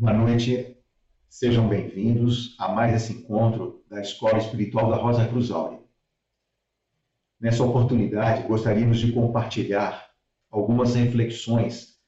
[0.00, 0.78] Boa noite,
[1.28, 5.78] sejam bem-vindos a mais esse encontro da Escola Espiritual da Rosa Cruz Áurea.
[7.38, 10.08] Nessa oportunidade, gostaríamos de compartilhar
[10.50, 11.98] algumas reflexões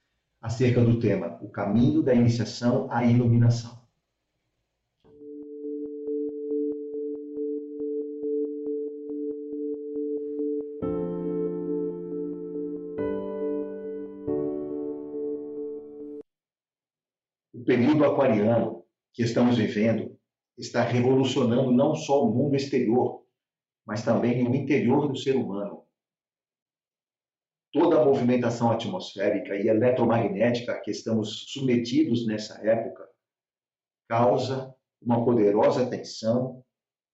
[0.41, 3.82] acerca do tema O caminho da iniciação à iluminação.
[18.03, 18.85] Período aquariano
[19.15, 20.19] que estamos vivendo
[20.59, 23.25] está revolucionando não só o mundo exterior,
[23.87, 25.85] mas também o interior do ser humano.
[27.73, 33.09] Toda a movimentação atmosférica e eletromagnética que estamos submetidos nessa época
[34.09, 36.63] causa uma poderosa tensão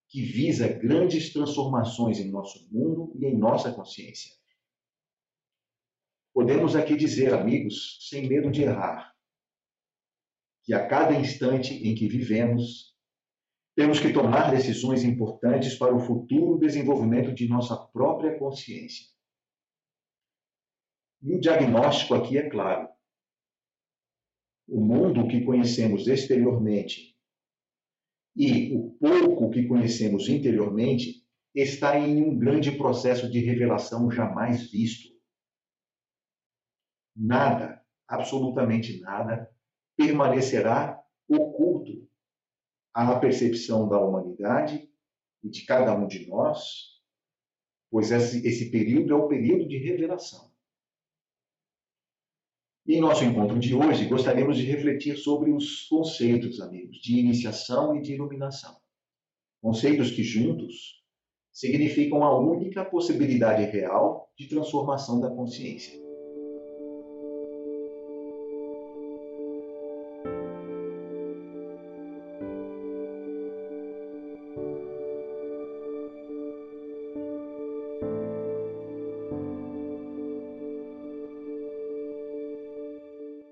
[0.09, 4.35] que visa grandes transformações em nosso mundo e em nossa consciência.
[6.35, 9.15] Podemos aqui dizer, amigos, sem medo de errar,
[10.69, 12.95] que a cada instante em que vivemos,
[13.75, 19.07] temos que tomar decisões importantes para o futuro desenvolvimento de nossa própria consciência.
[21.23, 22.87] E o diagnóstico aqui é claro.
[24.69, 27.17] O mundo que conhecemos exteriormente
[28.37, 35.09] e o pouco que conhecemos interiormente está em um grande processo de revelação jamais visto.
[37.17, 39.51] Nada, absolutamente nada,
[39.99, 42.09] permanecerá oculto
[42.95, 44.89] à percepção da humanidade
[45.43, 47.01] e de cada um de nós,
[47.91, 50.53] pois esse, esse período é o período de revelação.
[52.87, 57.97] E em nosso encontro de hoje, gostaríamos de refletir sobre os conceitos, amigos, de iniciação
[57.97, 58.81] e de iluminação.
[59.61, 61.05] Conceitos que juntos
[61.53, 66.08] significam a única possibilidade real de transformação da consciência.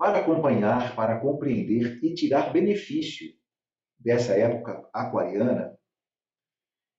[0.07, 3.37] Para acompanhar, para compreender e tirar benefício
[3.99, 5.77] dessa época aquariana,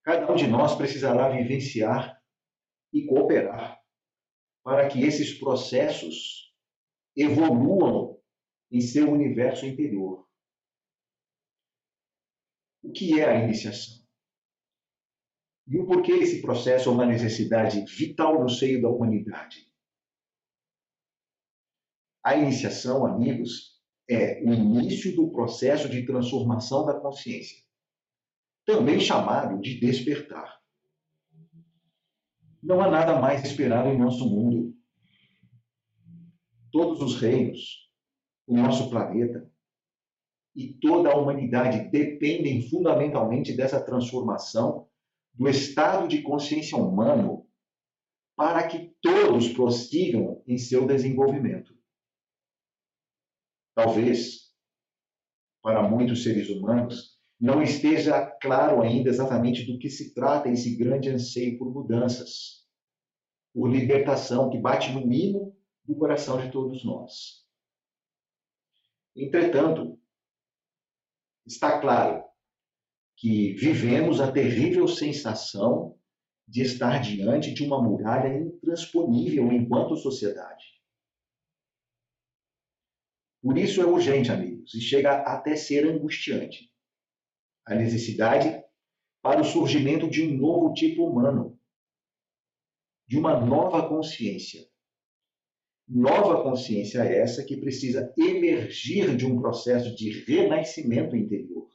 [0.04, 2.20] cada um de nós precisará vivenciar
[2.92, 3.80] e cooperar
[4.62, 6.54] para que esses processos
[7.16, 8.20] evoluam
[8.70, 10.28] em seu universo interior.
[12.82, 14.06] O que é a iniciação?
[15.66, 19.67] E o porquê esse processo é uma necessidade vital no seio da humanidade?
[22.28, 27.56] A iniciação, amigos, é o início do processo de transformação da consciência,
[28.66, 30.60] também chamado de despertar.
[32.62, 34.76] Não há nada mais esperado em nosso mundo.
[36.70, 37.90] Todos os reinos,
[38.46, 39.50] o nosso planeta
[40.54, 44.86] e toda a humanidade dependem fundamentalmente dessa transformação
[45.32, 47.46] do estado de consciência humano
[48.36, 51.77] para que todos prossigam em seu desenvolvimento.
[53.78, 54.52] Talvez,
[55.62, 61.08] para muitos seres humanos, não esteja claro ainda exatamente do que se trata esse grande
[61.10, 62.66] anseio por mudanças,
[63.54, 67.46] por libertação que bate no mínimo do coração de todos nós.
[69.14, 69.96] Entretanto,
[71.46, 72.24] está claro
[73.16, 75.96] que vivemos a terrível sensação
[76.48, 80.77] de estar diante de uma muralha intransponível enquanto sociedade.
[83.42, 86.70] Por isso é urgente, amigos, e chega até ser angustiante
[87.64, 88.64] a necessidade
[89.22, 91.60] para o surgimento de um novo tipo humano,
[93.06, 94.66] de uma nova consciência.
[95.86, 101.70] Nova consciência essa que precisa emergir de um processo de renascimento interior.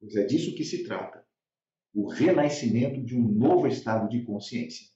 [0.00, 1.26] Pois é disso que se trata,
[1.94, 4.93] o renascimento de um novo estado de consciência.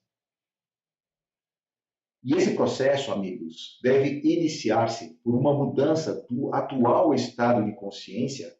[2.23, 8.57] E esse processo, amigos, deve iniciar-se por uma mudança do atual estado de consciência,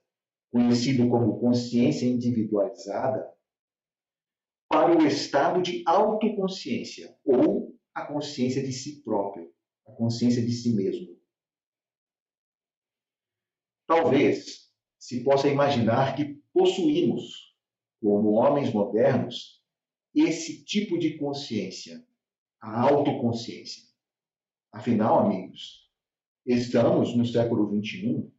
[0.53, 3.29] conhecido como consciência individualizada,
[4.69, 9.53] para o estado de autoconsciência, ou a consciência de si próprio,
[9.87, 11.19] a consciência de si mesmo.
[13.87, 17.57] Talvez se possa imaginar que possuímos,
[18.01, 19.63] como homens modernos,
[20.15, 22.07] esse tipo de consciência
[22.61, 23.85] a autoconsciência.
[24.73, 25.89] Afinal, amigos,
[26.45, 28.31] estamos no século XXI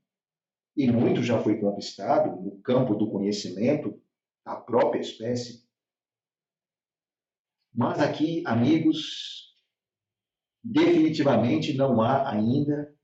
[0.75, 4.01] e muito já foi conquistado no campo do conhecimento
[4.45, 5.67] da própria espécie.
[7.73, 9.55] Mas aqui, amigos,
[10.63, 12.95] definitivamente não há ainda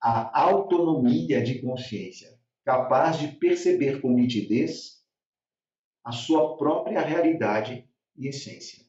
[0.00, 5.02] a autonomia de consciência, capaz de perceber com nitidez
[6.04, 8.84] a sua própria realidade e essência.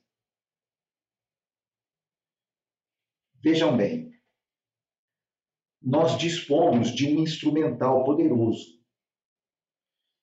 [3.43, 4.09] Vejam bem,
[5.81, 8.81] nós dispomos de um instrumental poderoso,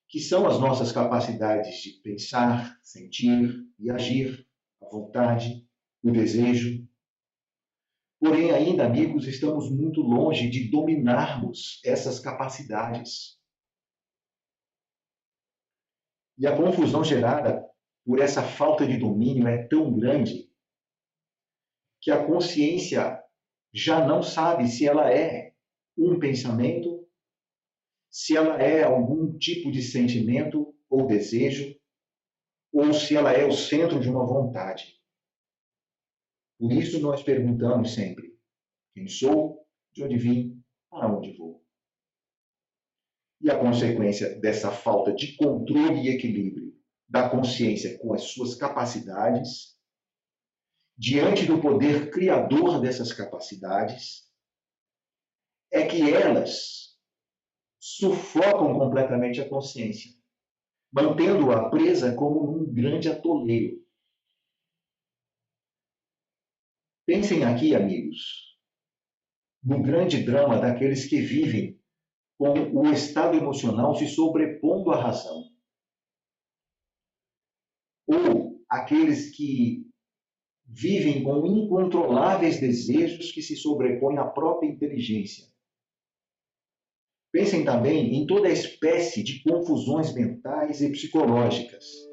[0.08, 4.48] que são as nossas capacidades de pensar, sentir e agir,
[4.82, 5.68] a vontade,
[6.02, 6.88] o desejo.
[8.18, 13.38] Porém, ainda, amigos, estamos muito longe de dominarmos essas capacidades.
[16.38, 17.62] E a confusão gerada
[18.02, 20.49] por essa falta de domínio é tão grande
[22.00, 23.22] que a consciência
[23.72, 25.52] já não sabe se ela é
[25.96, 27.06] um pensamento,
[28.10, 31.78] se ela é algum tipo de sentimento ou desejo,
[32.72, 34.98] ou se ela é o centro de uma vontade.
[36.58, 38.36] Por isso nós perguntamos sempre:
[38.94, 41.64] quem sou, de onde vim, para onde vou?
[43.40, 46.70] E a consequência dessa falta de controle e equilíbrio
[47.08, 49.69] da consciência com as suas capacidades,
[51.00, 54.30] diante do poder criador dessas capacidades,
[55.72, 56.94] é que elas
[57.80, 60.12] sufocam completamente a consciência,
[60.92, 63.82] mantendo-a presa como um grande atoleiro.
[67.06, 68.58] Pensem aqui, amigos,
[69.64, 71.80] no grande drama daqueles que vivem
[72.36, 75.44] com o estado emocional se sobrepondo à razão.
[78.06, 79.89] Ou aqueles que
[80.72, 85.46] vivem com incontroláveis desejos que se sobrepõem à própria inteligência.
[87.32, 92.09] Pensem também em toda a espécie de confusões mentais e psicológicas.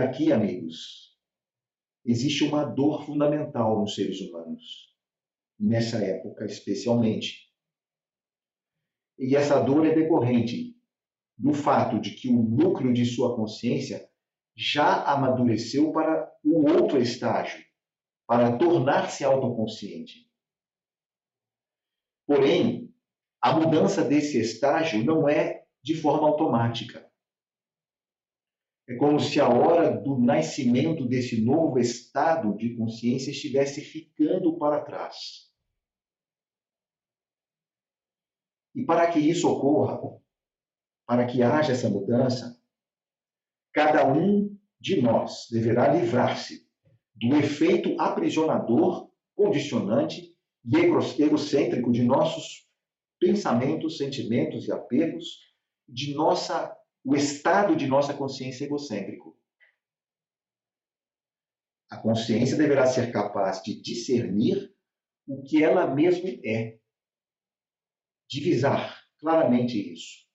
[0.00, 1.14] Aqui, amigos,
[2.06, 4.96] existe uma dor fundamental nos seres humanos,
[5.58, 7.52] nessa época especialmente.
[9.18, 10.74] E essa dor é decorrente
[11.36, 14.08] do fato de que o núcleo de sua consciência
[14.56, 17.62] já amadureceu para o outro estágio,
[18.26, 20.26] para tornar-se autoconsciente.
[22.26, 22.90] Porém,
[23.38, 27.09] a mudança desse estágio não é de forma automática.
[28.90, 34.82] É como se a hora do nascimento desse novo estado de consciência estivesse ficando para
[34.82, 35.48] trás.
[38.74, 40.00] E para que isso ocorra,
[41.06, 42.60] para que haja essa mudança,
[43.72, 46.68] cada um de nós deverá livrar-se
[47.14, 52.68] do efeito aprisionador, condicionante e egocêntrico de nossos
[53.20, 55.38] pensamentos, sentimentos e apegos,
[55.88, 59.36] de nossa o estado de nossa consciência egocêntrico.
[61.90, 64.72] A consciência deverá ser capaz de discernir
[65.26, 66.78] o que ela mesma é.
[68.28, 70.26] Divisar claramente isso.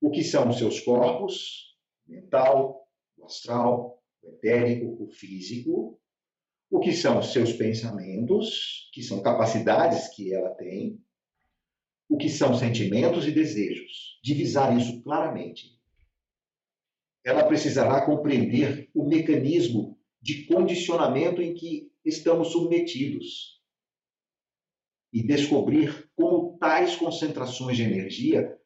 [0.00, 5.98] O que são os seus corpos, mental, o astral, o etérico, o físico,
[6.70, 11.02] o que são os seus pensamentos, que são capacidades que ela tem,
[12.08, 14.20] o que são sentimentos e desejos.
[14.22, 15.81] Divisar isso claramente
[17.24, 23.60] ela precisará compreender o mecanismo de condicionamento em que estamos submetidos
[25.12, 28.58] e descobrir como tais concentrações de energia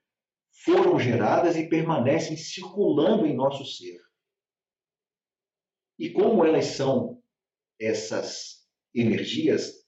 [0.65, 4.01] foram geradas e permanecem circulando em nosso ser.
[5.99, 7.23] E como elas são
[7.79, 9.87] essas energias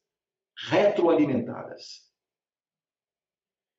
[0.68, 2.08] retroalimentadas.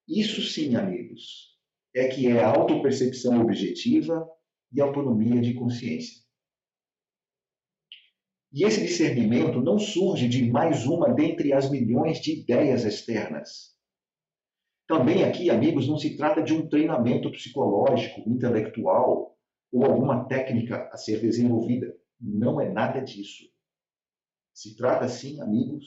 [0.07, 1.59] Isso sim, amigos,
[1.93, 4.27] é que é a autopercepção objetiva
[4.71, 6.21] e autonomia de consciência.
[8.51, 13.75] E esse discernimento não surge de mais uma dentre as milhões de ideias externas.
[14.87, 19.37] Também aqui, amigos, não se trata de um treinamento psicológico, intelectual
[19.71, 21.95] ou alguma técnica a ser desenvolvida.
[22.19, 23.43] Não é nada disso.
[24.51, 25.85] Se trata, sim, amigos,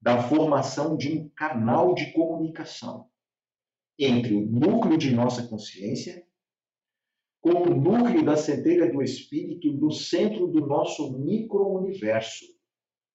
[0.00, 3.10] da formação de um canal de comunicação
[3.98, 6.26] entre o núcleo de nossa consciência
[7.42, 12.46] com o núcleo da centelha do espírito no centro do nosso micro-universo,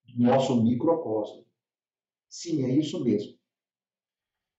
[0.04, 1.46] do nosso microcosmo.
[2.30, 3.38] Sim, é isso mesmo.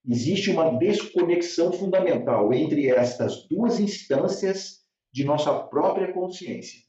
[0.09, 6.89] Existe uma desconexão fundamental entre estas duas instâncias de nossa própria consciência.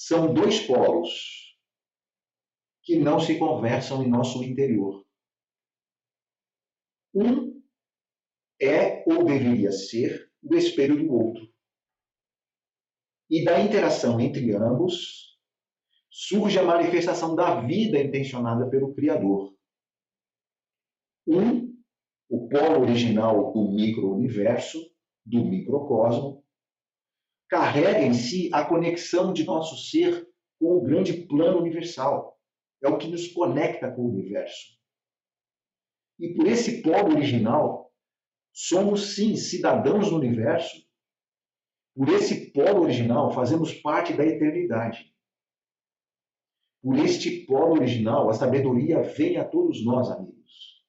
[0.00, 1.58] são dois polos
[2.84, 5.04] que não se conversam em nosso interior.
[7.12, 7.60] Um
[8.62, 11.48] é ou deveria ser o espelho do outro.
[13.30, 15.36] E da interação entre ambos
[16.10, 19.54] surge a manifestação da vida intencionada pelo Criador.
[21.26, 21.76] Um,
[22.28, 24.78] o polo original do micro-universo,
[25.24, 26.44] do microcosmo,
[27.48, 30.28] carrega em si a conexão de nosso ser
[30.58, 32.38] com o grande plano universal.
[32.82, 34.78] É o que nos conecta com o universo.
[36.18, 37.87] E por esse polo original,
[38.60, 40.84] somos sim cidadãos do universo.
[41.94, 45.14] Por esse polo original, fazemos parte da eternidade.
[46.82, 50.84] Por este polo original, a sabedoria vem a todos nós, amigos.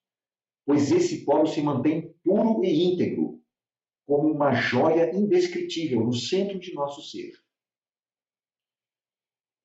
[0.65, 3.39] Pois esse polo se mantém puro e íntegro,
[4.07, 7.33] como uma joia indescritível no centro de nosso ser.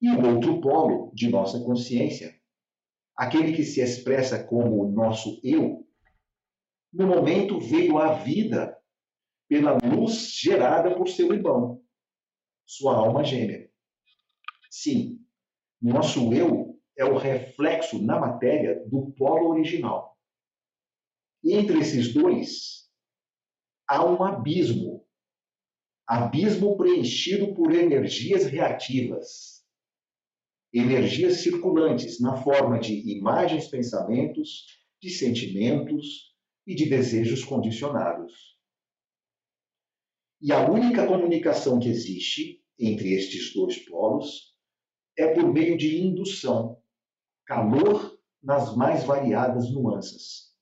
[0.03, 2.39] E o outro polo de nossa consciência,
[3.17, 5.85] aquele que se expressa como o nosso eu,
[6.95, 8.79] no momento veio à vida
[9.49, 11.83] pela luz gerada por seu irmão,
[12.65, 13.69] sua alma gêmea.
[14.71, 15.21] Sim,
[15.83, 20.17] nosso eu é o reflexo na matéria do polo original.
[21.45, 22.89] Entre esses dois,
[23.89, 25.05] há um abismo.
[26.07, 29.65] Abismo preenchido por energias reativas.
[30.73, 34.67] Energias circulantes na forma de imagens, pensamentos,
[35.01, 36.34] de sentimentos
[36.67, 38.59] e de desejos condicionados.
[40.41, 44.55] E a única comunicação que existe entre estes dois polos
[45.17, 46.83] é por meio de indução,
[47.47, 50.53] calor nas mais variadas nuances.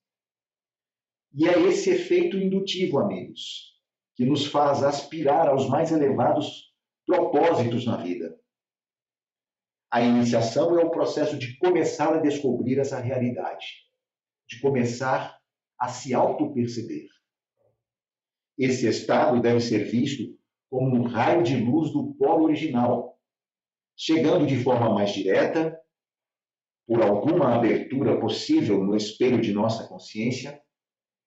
[1.34, 3.80] E é esse efeito indutivo, amigos,
[4.14, 6.72] que nos faz aspirar aos mais elevados
[7.06, 8.38] propósitos na vida.
[9.90, 13.66] A iniciação é o processo de começar a descobrir essa realidade,
[14.48, 15.41] de começar
[15.82, 17.08] a se auto-perceber.
[18.56, 20.38] Esse estado deve ser visto
[20.70, 23.18] como um raio de luz do polo original,
[23.96, 25.76] chegando de forma mais direta,
[26.86, 30.62] por alguma abertura possível no espelho de nossa consciência,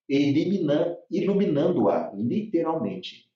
[0.08, 3.30] iluminando-a literalmente.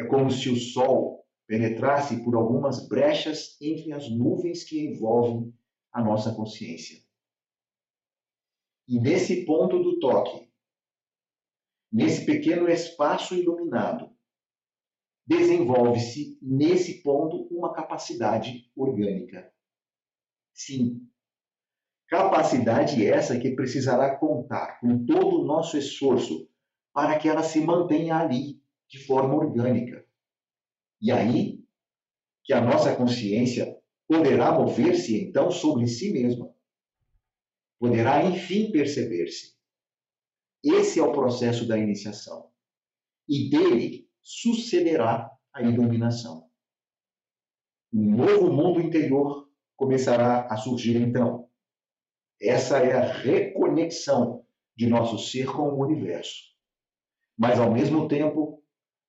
[0.00, 5.54] É como se o sol penetrasse por algumas brechas entre as nuvens que envolvem
[5.92, 7.05] a nossa consciência.
[8.88, 10.50] E nesse ponto do toque,
[11.92, 14.14] nesse pequeno espaço iluminado,
[15.26, 19.52] desenvolve-se nesse ponto uma capacidade orgânica.
[20.54, 21.06] Sim,
[22.08, 26.48] Capacidade essa que precisará contar com todo o nosso esforço
[26.92, 30.04] para que ela se mantenha ali, de forma orgânica.
[31.02, 31.64] E aí
[32.44, 33.76] que a nossa consciência
[34.06, 36.48] poderá mover-se então sobre si mesma.
[37.78, 39.54] Poderá enfim perceber-se.
[40.64, 42.50] Esse é o processo da iniciação.
[43.28, 46.48] E dele sucederá a iluminação.
[47.92, 51.46] Um novo mundo interior começará a surgir então
[52.40, 54.44] essa é a reconexão
[54.76, 56.54] de nosso ser com o universo.
[57.36, 58.62] Mas, ao mesmo tempo,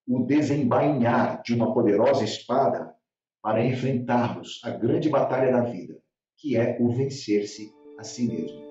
[0.07, 2.95] o desembainhar de uma poderosa espada
[3.41, 6.01] para enfrentarmos a grande batalha da vida,
[6.37, 8.67] que é o vencer-se a si mesmo.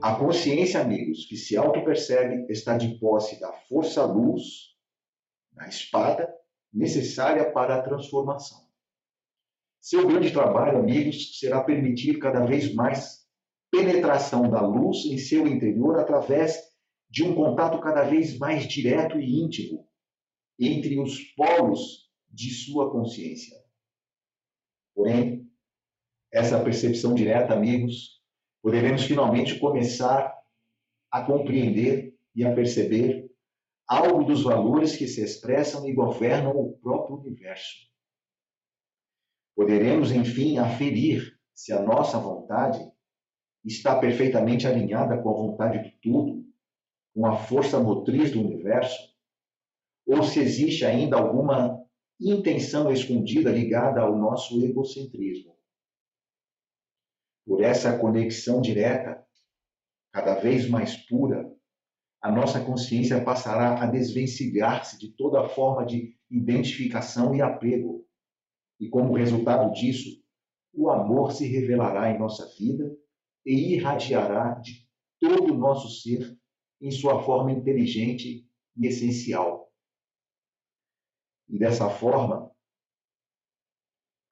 [0.00, 4.76] A consciência, amigos, que se auto-percebe está de posse da força-luz,
[5.52, 6.32] da espada,
[6.72, 8.65] necessária para a transformação.
[9.86, 13.24] Seu grande trabalho, amigos, será permitir cada vez mais
[13.70, 16.60] penetração da luz em seu interior através
[17.08, 19.88] de um contato cada vez mais direto e íntimo
[20.58, 23.56] entre os polos de sua consciência.
[24.92, 25.48] Porém,
[26.32, 28.20] essa percepção direta, amigos,
[28.60, 30.36] poderemos finalmente começar
[31.12, 33.30] a compreender e a perceber
[33.86, 37.86] algo dos valores que se expressam e governam o próprio universo.
[39.56, 42.78] Poderemos, enfim, aferir se a nossa vontade
[43.64, 46.46] está perfeitamente alinhada com a vontade do tudo,
[47.12, 48.96] com a força motriz do universo,
[50.06, 51.82] ou se existe ainda alguma
[52.20, 55.56] intenção escondida ligada ao nosso egocentrismo
[57.46, 59.24] por essa conexão direta,
[60.12, 61.48] cada vez mais pura,
[62.20, 68.04] a nossa consciência passará a desvencilhar-se de toda forma de identificação e apego.
[68.78, 70.22] E como resultado disso,
[70.72, 72.96] o amor se revelará em nossa vida
[73.44, 74.86] e irradiará de
[75.18, 76.38] todo o nosso ser
[76.80, 79.72] em sua forma inteligente e essencial.
[81.48, 82.50] E dessa forma,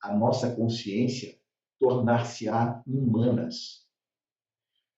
[0.03, 1.39] a nossa consciência
[1.79, 3.89] tornar-se-á humanas,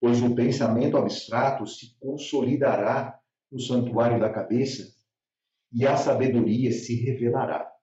[0.00, 4.94] pois o pensamento abstrato se consolidará no santuário da cabeça
[5.72, 7.75] e a sabedoria se revelará.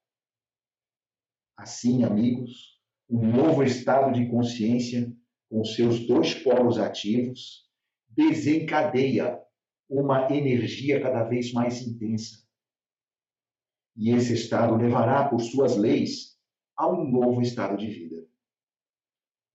[1.58, 2.80] Assim, amigos,
[3.10, 5.12] um novo estado de consciência,
[5.50, 7.70] com seus dois polos ativos,
[8.10, 9.40] desencadeia
[9.90, 12.44] uma energia cada vez mais intensa.
[13.96, 16.40] E esse estado levará, por suas leis,
[16.76, 18.28] a um novo estado de vida.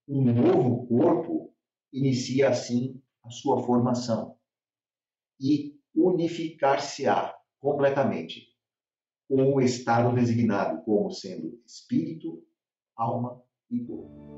[0.07, 1.53] Um novo corpo
[1.91, 4.37] inicia assim a sua formação
[5.39, 8.48] e unificar-se-á completamente
[9.29, 12.43] com o estado designado como sendo espírito,
[12.97, 14.28] alma e corpo.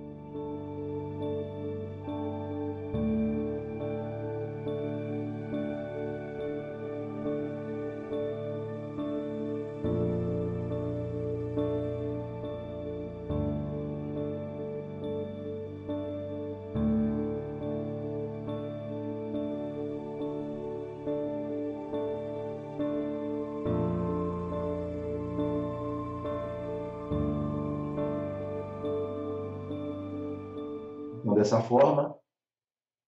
[31.41, 32.15] Dessa forma,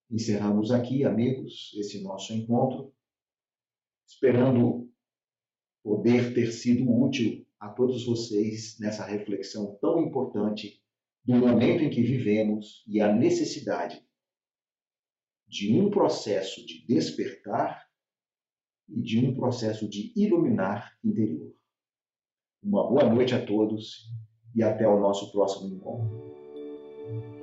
[0.09, 2.91] encerramos aqui, amigos, esse nosso encontro,
[4.07, 4.91] esperando
[5.83, 10.81] poder ter sido útil a todos vocês nessa reflexão tão importante
[11.23, 14.03] do momento em que vivemos e a necessidade
[15.47, 17.87] de um processo de despertar
[18.89, 21.53] e de um processo de iluminar interior.
[22.63, 24.11] Uma boa noite a todos
[24.55, 27.42] e até o nosso próximo encontro.